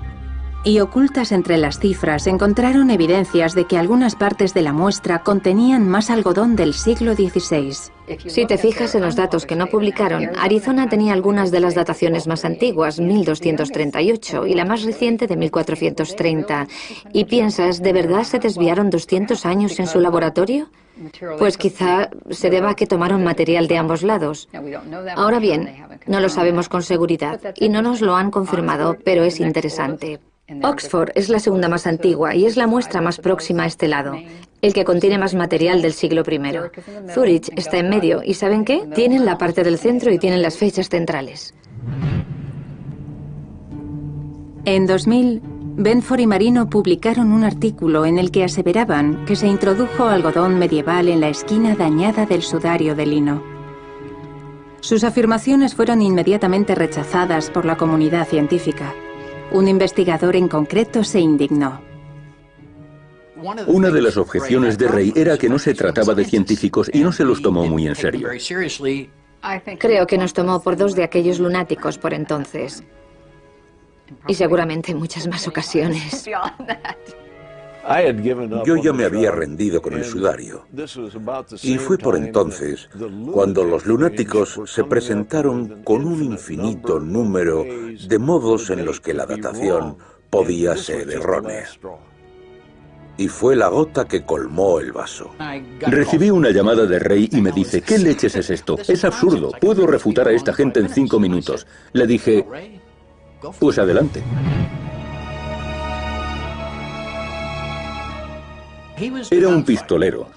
[0.64, 5.88] y ocultas entre las cifras encontraron evidencias de que algunas partes de la muestra contenían
[5.88, 7.72] más algodón del siglo XVI.
[8.26, 12.26] Si te fijas en los datos que no publicaron, Arizona tenía algunas de las dataciones
[12.26, 16.68] más antiguas, 1238, y la más reciente de 1430.
[17.12, 20.68] ¿Y piensas, de verdad se desviaron 200 años en su laboratorio?
[21.38, 24.48] Pues quizá se deba a que tomaron material de ambos lados.
[25.14, 25.68] Ahora bien,
[26.06, 30.20] no lo sabemos con seguridad y no nos lo han confirmado, pero es interesante.
[30.62, 34.14] Oxford es la segunda más antigua y es la muestra más próxima a este lado,
[34.62, 37.10] el que contiene más material del siglo I.
[37.12, 38.86] Zurich está en medio y ¿saben qué?
[38.94, 41.52] Tienen la parte del centro y tienen las fechas centrales.
[44.64, 45.42] En 2000,
[45.78, 51.08] Benford y Marino publicaron un artículo en el que aseveraban que se introdujo algodón medieval
[51.08, 53.42] en la esquina dañada del sudario de lino.
[54.80, 58.94] Sus afirmaciones fueron inmediatamente rechazadas por la comunidad científica.
[59.52, 61.80] Un investigador en concreto se indignó.
[63.66, 67.12] Una de las objeciones de Rey era que no se trataba de científicos y no
[67.12, 68.28] se los tomó muy en serio.
[69.78, 72.82] Creo que nos tomó por dos de aquellos lunáticos por entonces.
[74.26, 76.28] Y seguramente en muchas más ocasiones.
[78.64, 80.66] Yo ya me había rendido con el sudario.
[81.62, 82.88] Y fue por entonces
[83.32, 89.26] cuando los lunáticos se presentaron con un infinito número de modos en los que la
[89.26, 89.96] datación
[90.30, 91.66] podía ser errónea.
[93.18, 95.30] Y fue la gota que colmó el vaso.
[95.80, 98.76] Recibí una llamada de Rey y me dice, ¿qué leches es esto?
[98.86, 101.66] Es absurdo, puedo refutar a esta gente en cinco minutos.
[101.92, 102.44] Le dije,
[103.58, 104.22] pues adelante.
[109.30, 110.28] Era un pistolero.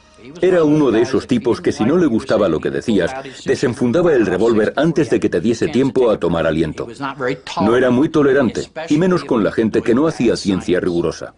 [0.42, 3.12] Era uno de esos tipos que si no le gustaba lo que decías,
[3.46, 6.88] desenfundaba el revólver antes de que te diese tiempo a tomar aliento.
[7.62, 11.34] No era muy tolerante, y menos con la gente que no hacía ciencia rigurosa.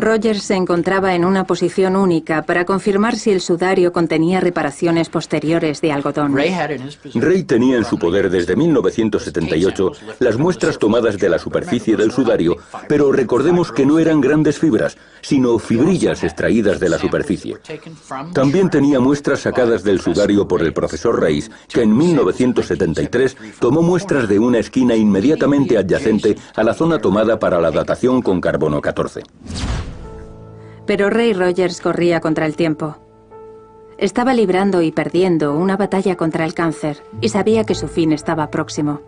[0.00, 5.80] Rogers se encontraba en una posición única para confirmar si el sudario contenía reparaciones posteriores
[5.80, 6.36] de algodón.
[6.36, 12.56] Ray tenía en su poder desde 1978 las muestras tomadas de la superficie del sudario,
[12.88, 17.56] pero recordemos que no eran grandes fibras, sino fibrillas extraídas de la superficie.
[18.32, 24.28] También tenía muestras sacadas del sudario por el profesor Reis, que en 1973 tomó muestras
[24.28, 29.22] de una esquina inmediatamente adyacente a la zona tomada para la datación con carbono 14.
[30.86, 32.96] Pero Ray Rogers corría contra el tiempo.
[33.96, 38.50] Estaba librando y perdiendo una batalla contra el cáncer y sabía que su fin estaba
[38.50, 39.00] próximo.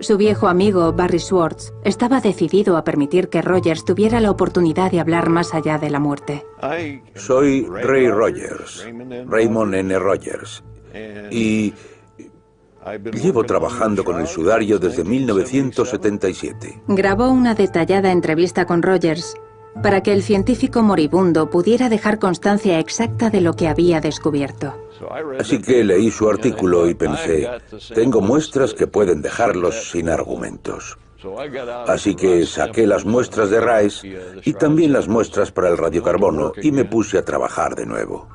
[0.00, 5.00] Su viejo amigo Barry Schwartz estaba decidido a permitir que Rogers tuviera la oportunidad de
[5.00, 6.44] hablar más allá de la muerte.
[7.14, 8.86] Soy Ray Rogers,
[9.26, 9.98] Raymond N.
[9.98, 10.62] Rogers,
[11.32, 11.74] y
[13.12, 16.82] llevo trabajando con el sudario desde 1977.
[16.86, 19.34] Grabó una detallada entrevista con Rogers
[19.82, 24.74] para que el científico moribundo pudiera dejar constancia exacta de lo que había descubierto.
[25.38, 27.48] Así que leí su artículo y pensé,
[27.94, 30.98] tengo muestras que pueden dejarlos sin argumentos.
[31.86, 36.70] Así que saqué las muestras de Rice y también las muestras para el radiocarbono y
[36.70, 38.28] me puse a trabajar de nuevo.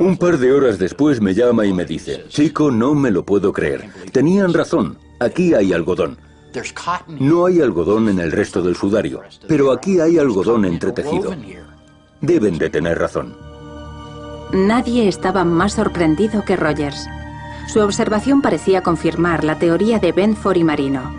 [0.00, 3.52] Un par de horas después me llama y me dice, chico, no me lo puedo
[3.52, 3.90] creer.
[4.12, 6.18] Tenían razón, aquí hay algodón.
[7.08, 11.34] No hay algodón en el resto del sudario, pero aquí hay algodón entretejido.
[12.20, 13.34] Deben de tener razón.
[14.52, 17.08] Nadie estaba más sorprendido que Rogers.
[17.72, 21.14] Su observación parecía confirmar la teoría de Benford y Marino.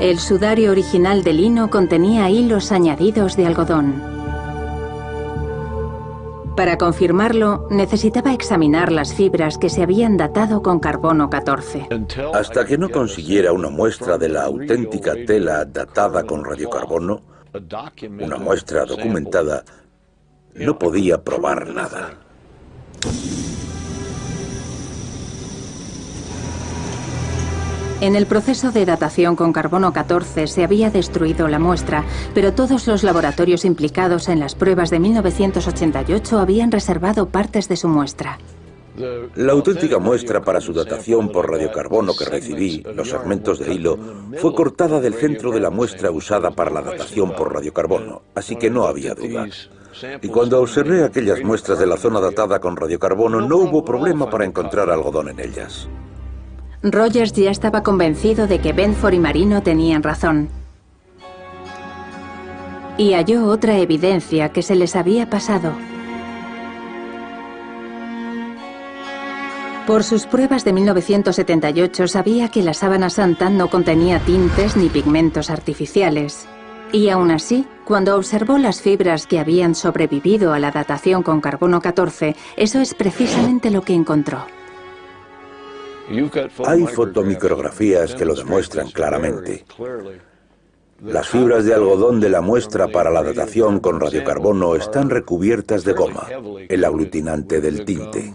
[0.00, 4.19] El sudario original de lino contenía hilos añadidos de algodón.
[6.60, 11.88] Para confirmarlo, necesitaba examinar las fibras que se habían datado con carbono 14.
[12.34, 17.22] Hasta que no consiguiera una muestra de la auténtica tela datada con radiocarbono,
[18.20, 19.64] una muestra documentada,
[20.54, 22.18] no podía probar nada.
[28.00, 32.86] En el proceso de datación con carbono 14 se había destruido la muestra, pero todos
[32.86, 38.38] los laboratorios implicados en las pruebas de 1988 habían reservado partes de su muestra.
[39.34, 43.98] La auténtica muestra para su datación por radiocarbono que recibí, los segmentos de hilo,
[44.38, 48.70] fue cortada del centro de la muestra usada para la datación por radiocarbono, así que
[48.70, 49.46] no había duda.
[50.22, 54.46] Y cuando observé aquellas muestras de la zona datada con radiocarbono, no hubo problema para
[54.46, 55.86] encontrar algodón en ellas.
[56.82, 60.48] Rogers ya estaba convencido de que Benford y Marino tenían razón.
[62.96, 65.74] Y halló otra evidencia que se les había pasado.
[69.86, 75.50] Por sus pruebas de 1978 sabía que la sábana santa no contenía tintes ni pigmentos
[75.50, 76.46] artificiales.
[76.92, 81.80] Y aún así, cuando observó las fibras que habían sobrevivido a la datación con carbono
[81.80, 84.46] 14, eso es precisamente lo que encontró.
[86.66, 89.64] Hay fotomicrografías que lo demuestran claramente.
[91.02, 95.94] Las fibras de algodón de la muestra para la datación con radiocarbono están recubiertas de
[95.94, 96.28] goma,
[96.68, 98.34] el aglutinante del tinte.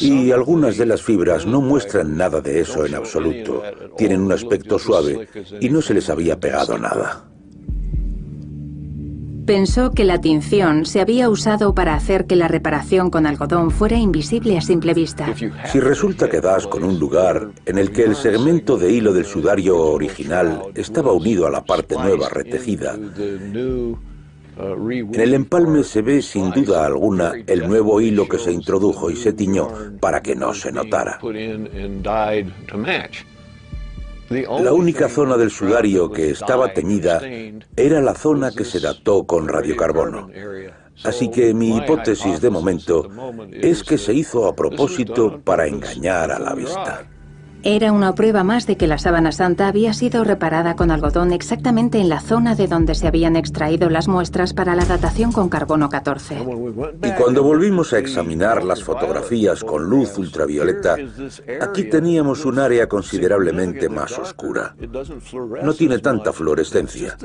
[0.00, 3.62] Y algunas de las fibras no muestran nada de eso en absoluto.
[3.96, 5.28] Tienen un aspecto suave
[5.60, 7.31] y no se les había pegado nada.
[9.46, 13.96] Pensó que la tinción se había usado para hacer que la reparación con algodón fuera
[13.96, 15.34] invisible a simple vista.
[15.66, 19.24] Si resulta que das con un lugar en el que el segmento de hilo del
[19.24, 22.96] sudario original estaba unido a la parte nueva retejida,
[24.56, 29.16] en el empalme se ve sin duda alguna el nuevo hilo que se introdujo y
[29.16, 29.68] se tiñó
[29.98, 31.18] para que no se notara.
[34.32, 37.20] La única zona del sudario que estaba teñida
[37.76, 40.30] era la zona que se dató con radiocarbono.
[41.04, 43.08] Así que mi hipótesis de momento
[43.50, 47.11] es que se hizo a propósito para engañar a la vista.
[47.64, 51.98] Era una prueba más de que la sábana santa había sido reparada con algodón exactamente
[51.98, 55.88] en la zona de donde se habían extraído las muestras para la datación con carbono
[55.88, 56.44] 14.
[57.04, 60.96] Y cuando volvimos a examinar las fotografías con luz ultravioleta,
[61.60, 64.74] aquí teníamos un área considerablemente más oscura.
[65.62, 67.16] No tiene tanta fluorescencia.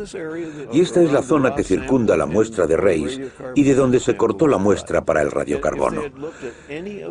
[0.72, 3.20] Y esta es la zona que circunda la muestra de Reis
[3.56, 6.04] y de donde se cortó la muestra para el radiocarbono.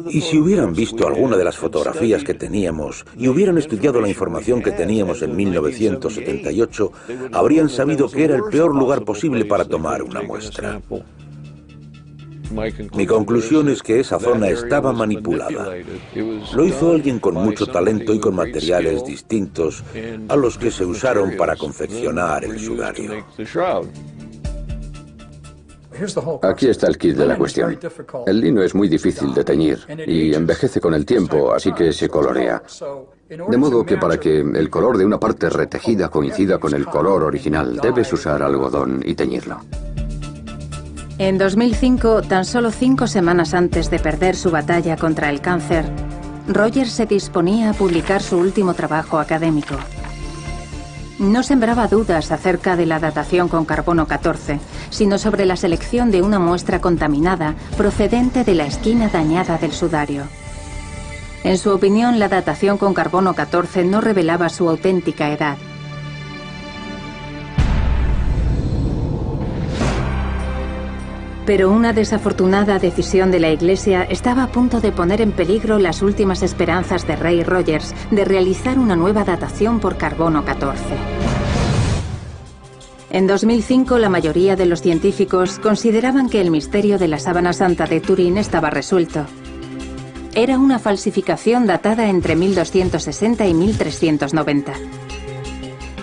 [0.08, 4.62] Y si hubieran visto alguna de las fotografías que teníamos y hubieran estudiado la información
[4.62, 6.92] que teníamos en 1978,
[7.32, 10.80] habrían sabido que era el peor lugar posible para tomar una muestra.
[12.94, 15.74] Mi conclusión es que esa zona estaba manipulada.
[16.54, 19.82] Lo hizo alguien con mucho talento y con materiales distintos
[20.28, 23.24] a los que se usaron para confeccionar el sudario.
[26.42, 27.78] Aquí está el kit de la cuestión.
[28.26, 32.08] El lino es muy difícil de teñir y envejece con el tiempo, así que se
[32.08, 32.62] colorea.
[33.28, 37.24] De modo que para que el color de una parte retejida coincida con el color
[37.24, 39.60] original, debes usar algodón y teñirlo.
[41.18, 45.86] En 2005, tan solo cinco semanas antes de perder su batalla contra el cáncer,
[46.46, 49.74] Rogers se disponía a publicar su último trabajo académico.
[51.18, 54.60] No sembraba dudas acerca de la datación con carbono 14,
[54.90, 60.24] sino sobre la selección de una muestra contaminada procedente de la esquina dañada del sudario.
[61.42, 65.56] En su opinión, la datación con carbono 14 no revelaba su auténtica edad.
[71.46, 76.02] Pero una desafortunada decisión de la Iglesia estaba a punto de poner en peligro las
[76.02, 80.82] últimas esperanzas de Ray Rogers de realizar una nueva datación por carbono 14.
[83.10, 87.86] En 2005 la mayoría de los científicos consideraban que el misterio de la sábana santa
[87.86, 89.24] de Turín estaba resuelto.
[90.34, 94.72] Era una falsificación datada entre 1260 y 1390.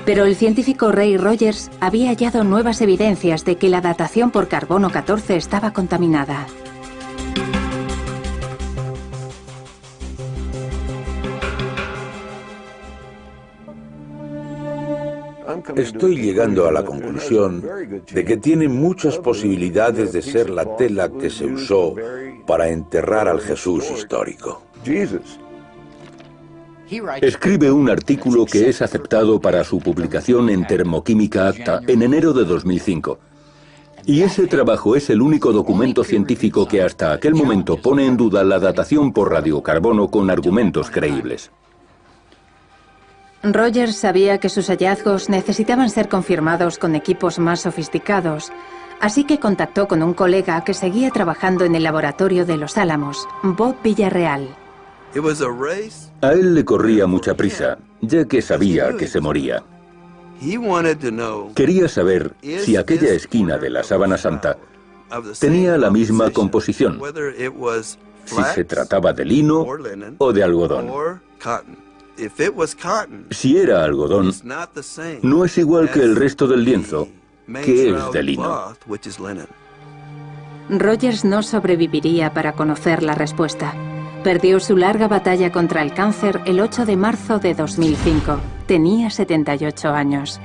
[0.05, 4.89] Pero el científico Ray Rogers había hallado nuevas evidencias de que la datación por carbono
[4.89, 6.45] 14 estaba contaminada.
[15.75, 17.63] Estoy llegando a la conclusión
[18.11, 21.95] de que tiene muchas posibilidades de ser la tela que se usó
[22.45, 24.63] para enterrar al Jesús histórico.
[27.21, 32.45] Escribe un artículo que es aceptado para su publicación en Termoquímica Acta en enero de
[32.45, 33.19] 2005.
[34.05, 38.43] Y ese trabajo es el único documento científico que hasta aquel momento pone en duda
[38.43, 41.51] la datación por radiocarbono con argumentos creíbles.
[43.43, 48.51] Rogers sabía que sus hallazgos necesitaban ser confirmados con equipos más sofisticados,
[48.99, 53.27] así que contactó con un colega que seguía trabajando en el laboratorio de Los Álamos,
[53.41, 54.62] Bob Villarreal.
[56.21, 59.63] A él le corría mucha prisa, ya que sabía que se moría.
[61.55, 64.57] Quería saber si aquella esquina de la sábana santa
[65.39, 66.99] tenía la misma composición,
[68.25, 69.65] si se trataba de lino
[70.17, 70.91] o de algodón.
[73.29, 74.33] Si era algodón,
[75.21, 77.07] no es igual que el resto del lienzo,
[77.63, 78.75] que es de lino.
[80.69, 83.75] Rogers no sobreviviría para conocer la respuesta.
[84.23, 88.39] Perdió su larga batalla contra el cáncer el 8 de marzo de 2005.
[88.65, 90.39] Tenía 78 años.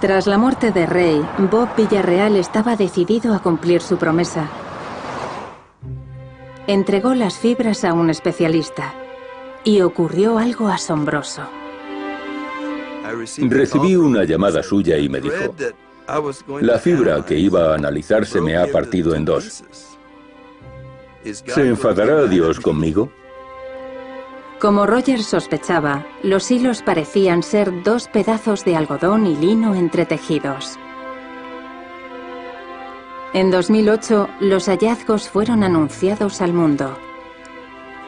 [0.00, 4.48] Tras la muerte de Rey, Bob Villarreal estaba decidido a cumplir su promesa.
[6.68, 8.94] Entregó las fibras a un especialista
[9.64, 11.42] y ocurrió algo asombroso.
[13.38, 15.54] Recibí una llamada suya y me dijo,
[16.60, 19.64] la fibra que iba a analizar se me ha partido en dos.
[21.22, 23.10] ¿Se enfadará Dios conmigo?
[24.60, 30.78] Como Rogers sospechaba, los hilos parecían ser dos pedazos de algodón y lino entretejidos.
[33.32, 36.96] En 2008, los hallazgos fueron anunciados al mundo.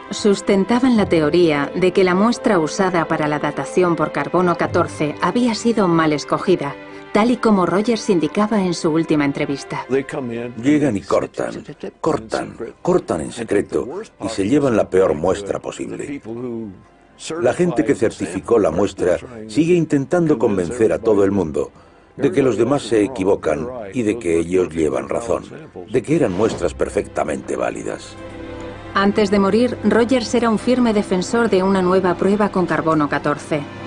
[0.09, 5.53] Sustentaban la teoría de que la muestra usada para la datación por carbono 14 había
[5.53, 6.75] sido mal escogida
[7.17, 9.87] tal y como Rogers indicaba en su última entrevista.
[10.61, 11.63] Llegan y cortan,
[11.99, 13.89] cortan, cortan en secreto
[14.23, 16.21] y se llevan la peor muestra posible.
[17.41, 21.71] La gente que certificó la muestra sigue intentando convencer a todo el mundo
[22.17, 25.43] de que los demás se equivocan y de que ellos llevan razón,
[25.91, 28.15] de que eran muestras perfectamente válidas.
[28.93, 33.86] Antes de morir, Rogers era un firme defensor de una nueva prueba con carbono 14.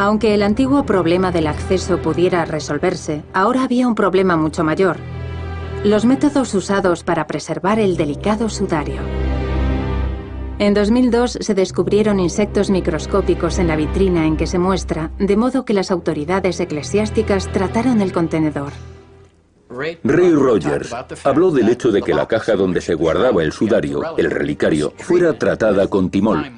[0.00, 4.96] Aunque el antiguo problema del acceso pudiera resolverse, ahora había un problema mucho mayor.
[5.84, 9.02] Los métodos usados para preservar el delicado sudario.
[10.58, 15.66] En 2002 se descubrieron insectos microscópicos en la vitrina en que se muestra, de modo
[15.66, 18.72] que las autoridades eclesiásticas trataron el contenedor.
[19.68, 20.94] Ray Rogers
[21.24, 25.38] habló del hecho de que la caja donde se guardaba el sudario, el relicario, fuera
[25.38, 26.52] tratada con timol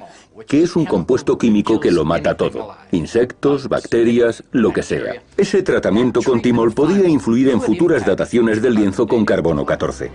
[0.47, 2.75] que es un compuesto químico que lo mata todo.
[2.91, 5.21] Insectos, bacterias, lo que sea.
[5.37, 10.11] Ese tratamiento con timol podía influir en futuras dataciones del lienzo con carbono 14.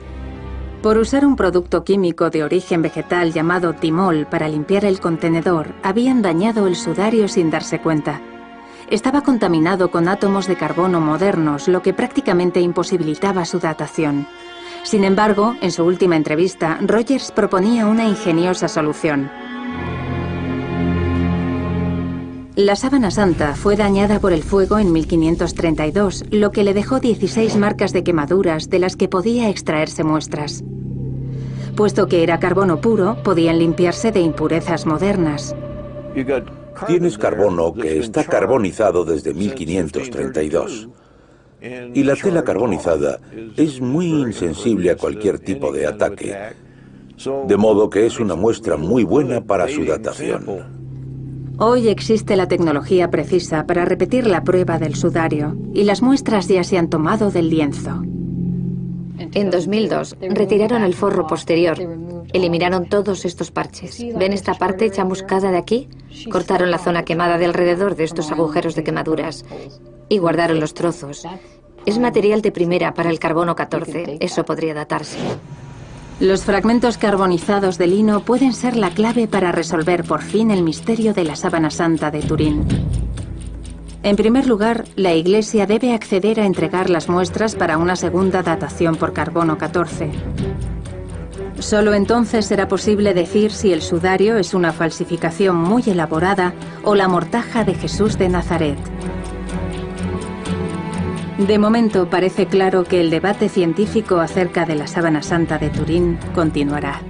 [0.82, 6.22] Por usar un producto químico de origen vegetal llamado timol para limpiar el contenedor, habían
[6.22, 8.20] dañado el sudario sin darse cuenta.
[8.88, 14.26] Estaba contaminado con átomos de carbono modernos, lo que prácticamente imposibilitaba su datación.
[14.84, 19.30] Sin embargo, en su última entrevista, Rogers proponía una ingeniosa solución.
[22.58, 27.56] La sábana santa fue dañada por el fuego en 1532, lo que le dejó 16
[27.56, 30.64] marcas de quemaduras de las que podía extraerse muestras.
[31.76, 35.54] Puesto que era carbono puro, podían limpiarse de impurezas modernas.
[36.88, 40.88] Tienes carbono que está carbonizado desde 1532.
[41.94, 43.20] Y la tela carbonizada
[43.56, 46.36] es muy insensible a cualquier tipo de ataque,
[47.46, 50.78] de modo que es una muestra muy buena para su datación.
[51.58, 56.62] Hoy existe la tecnología precisa para repetir la prueba del sudario y las muestras ya
[56.62, 58.02] se han tomado del lienzo.
[59.18, 61.76] En 2002 retiraron el forro posterior,
[62.32, 64.04] eliminaron todos estos parches.
[64.16, 65.88] ¿Ven esta parte chamuscada de aquí?
[66.30, 69.44] Cortaron la zona quemada de alrededor de estos agujeros de quemaduras
[70.08, 71.26] y guardaron los trozos.
[71.86, 75.18] Es material de primera para el carbono 14, eso podría datarse.
[76.20, 81.14] Los fragmentos carbonizados de lino pueden ser la clave para resolver por fin el misterio
[81.14, 82.66] de la sábana santa de Turín.
[84.02, 88.96] En primer lugar, la Iglesia debe acceder a entregar las muestras para una segunda datación
[88.96, 90.10] por carbono 14.
[91.60, 96.52] Solo entonces será posible decir si el sudario es una falsificación muy elaborada
[96.82, 98.78] o la mortaja de Jesús de Nazaret.
[101.38, 106.18] De momento parece claro que el debate científico acerca de la sábana santa de Turín
[106.34, 107.00] continuará.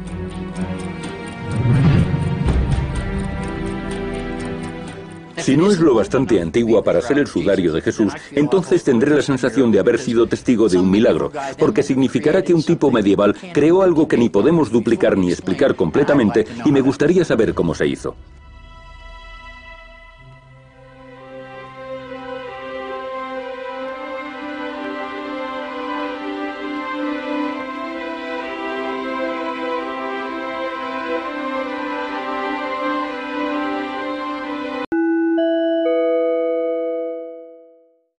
[5.38, 9.22] Si no es lo bastante antigua para ser el sudario de Jesús, entonces tendré la
[9.22, 13.80] sensación de haber sido testigo de un milagro, porque significará que un tipo medieval creó
[13.80, 18.14] algo que ni podemos duplicar ni explicar completamente y me gustaría saber cómo se hizo.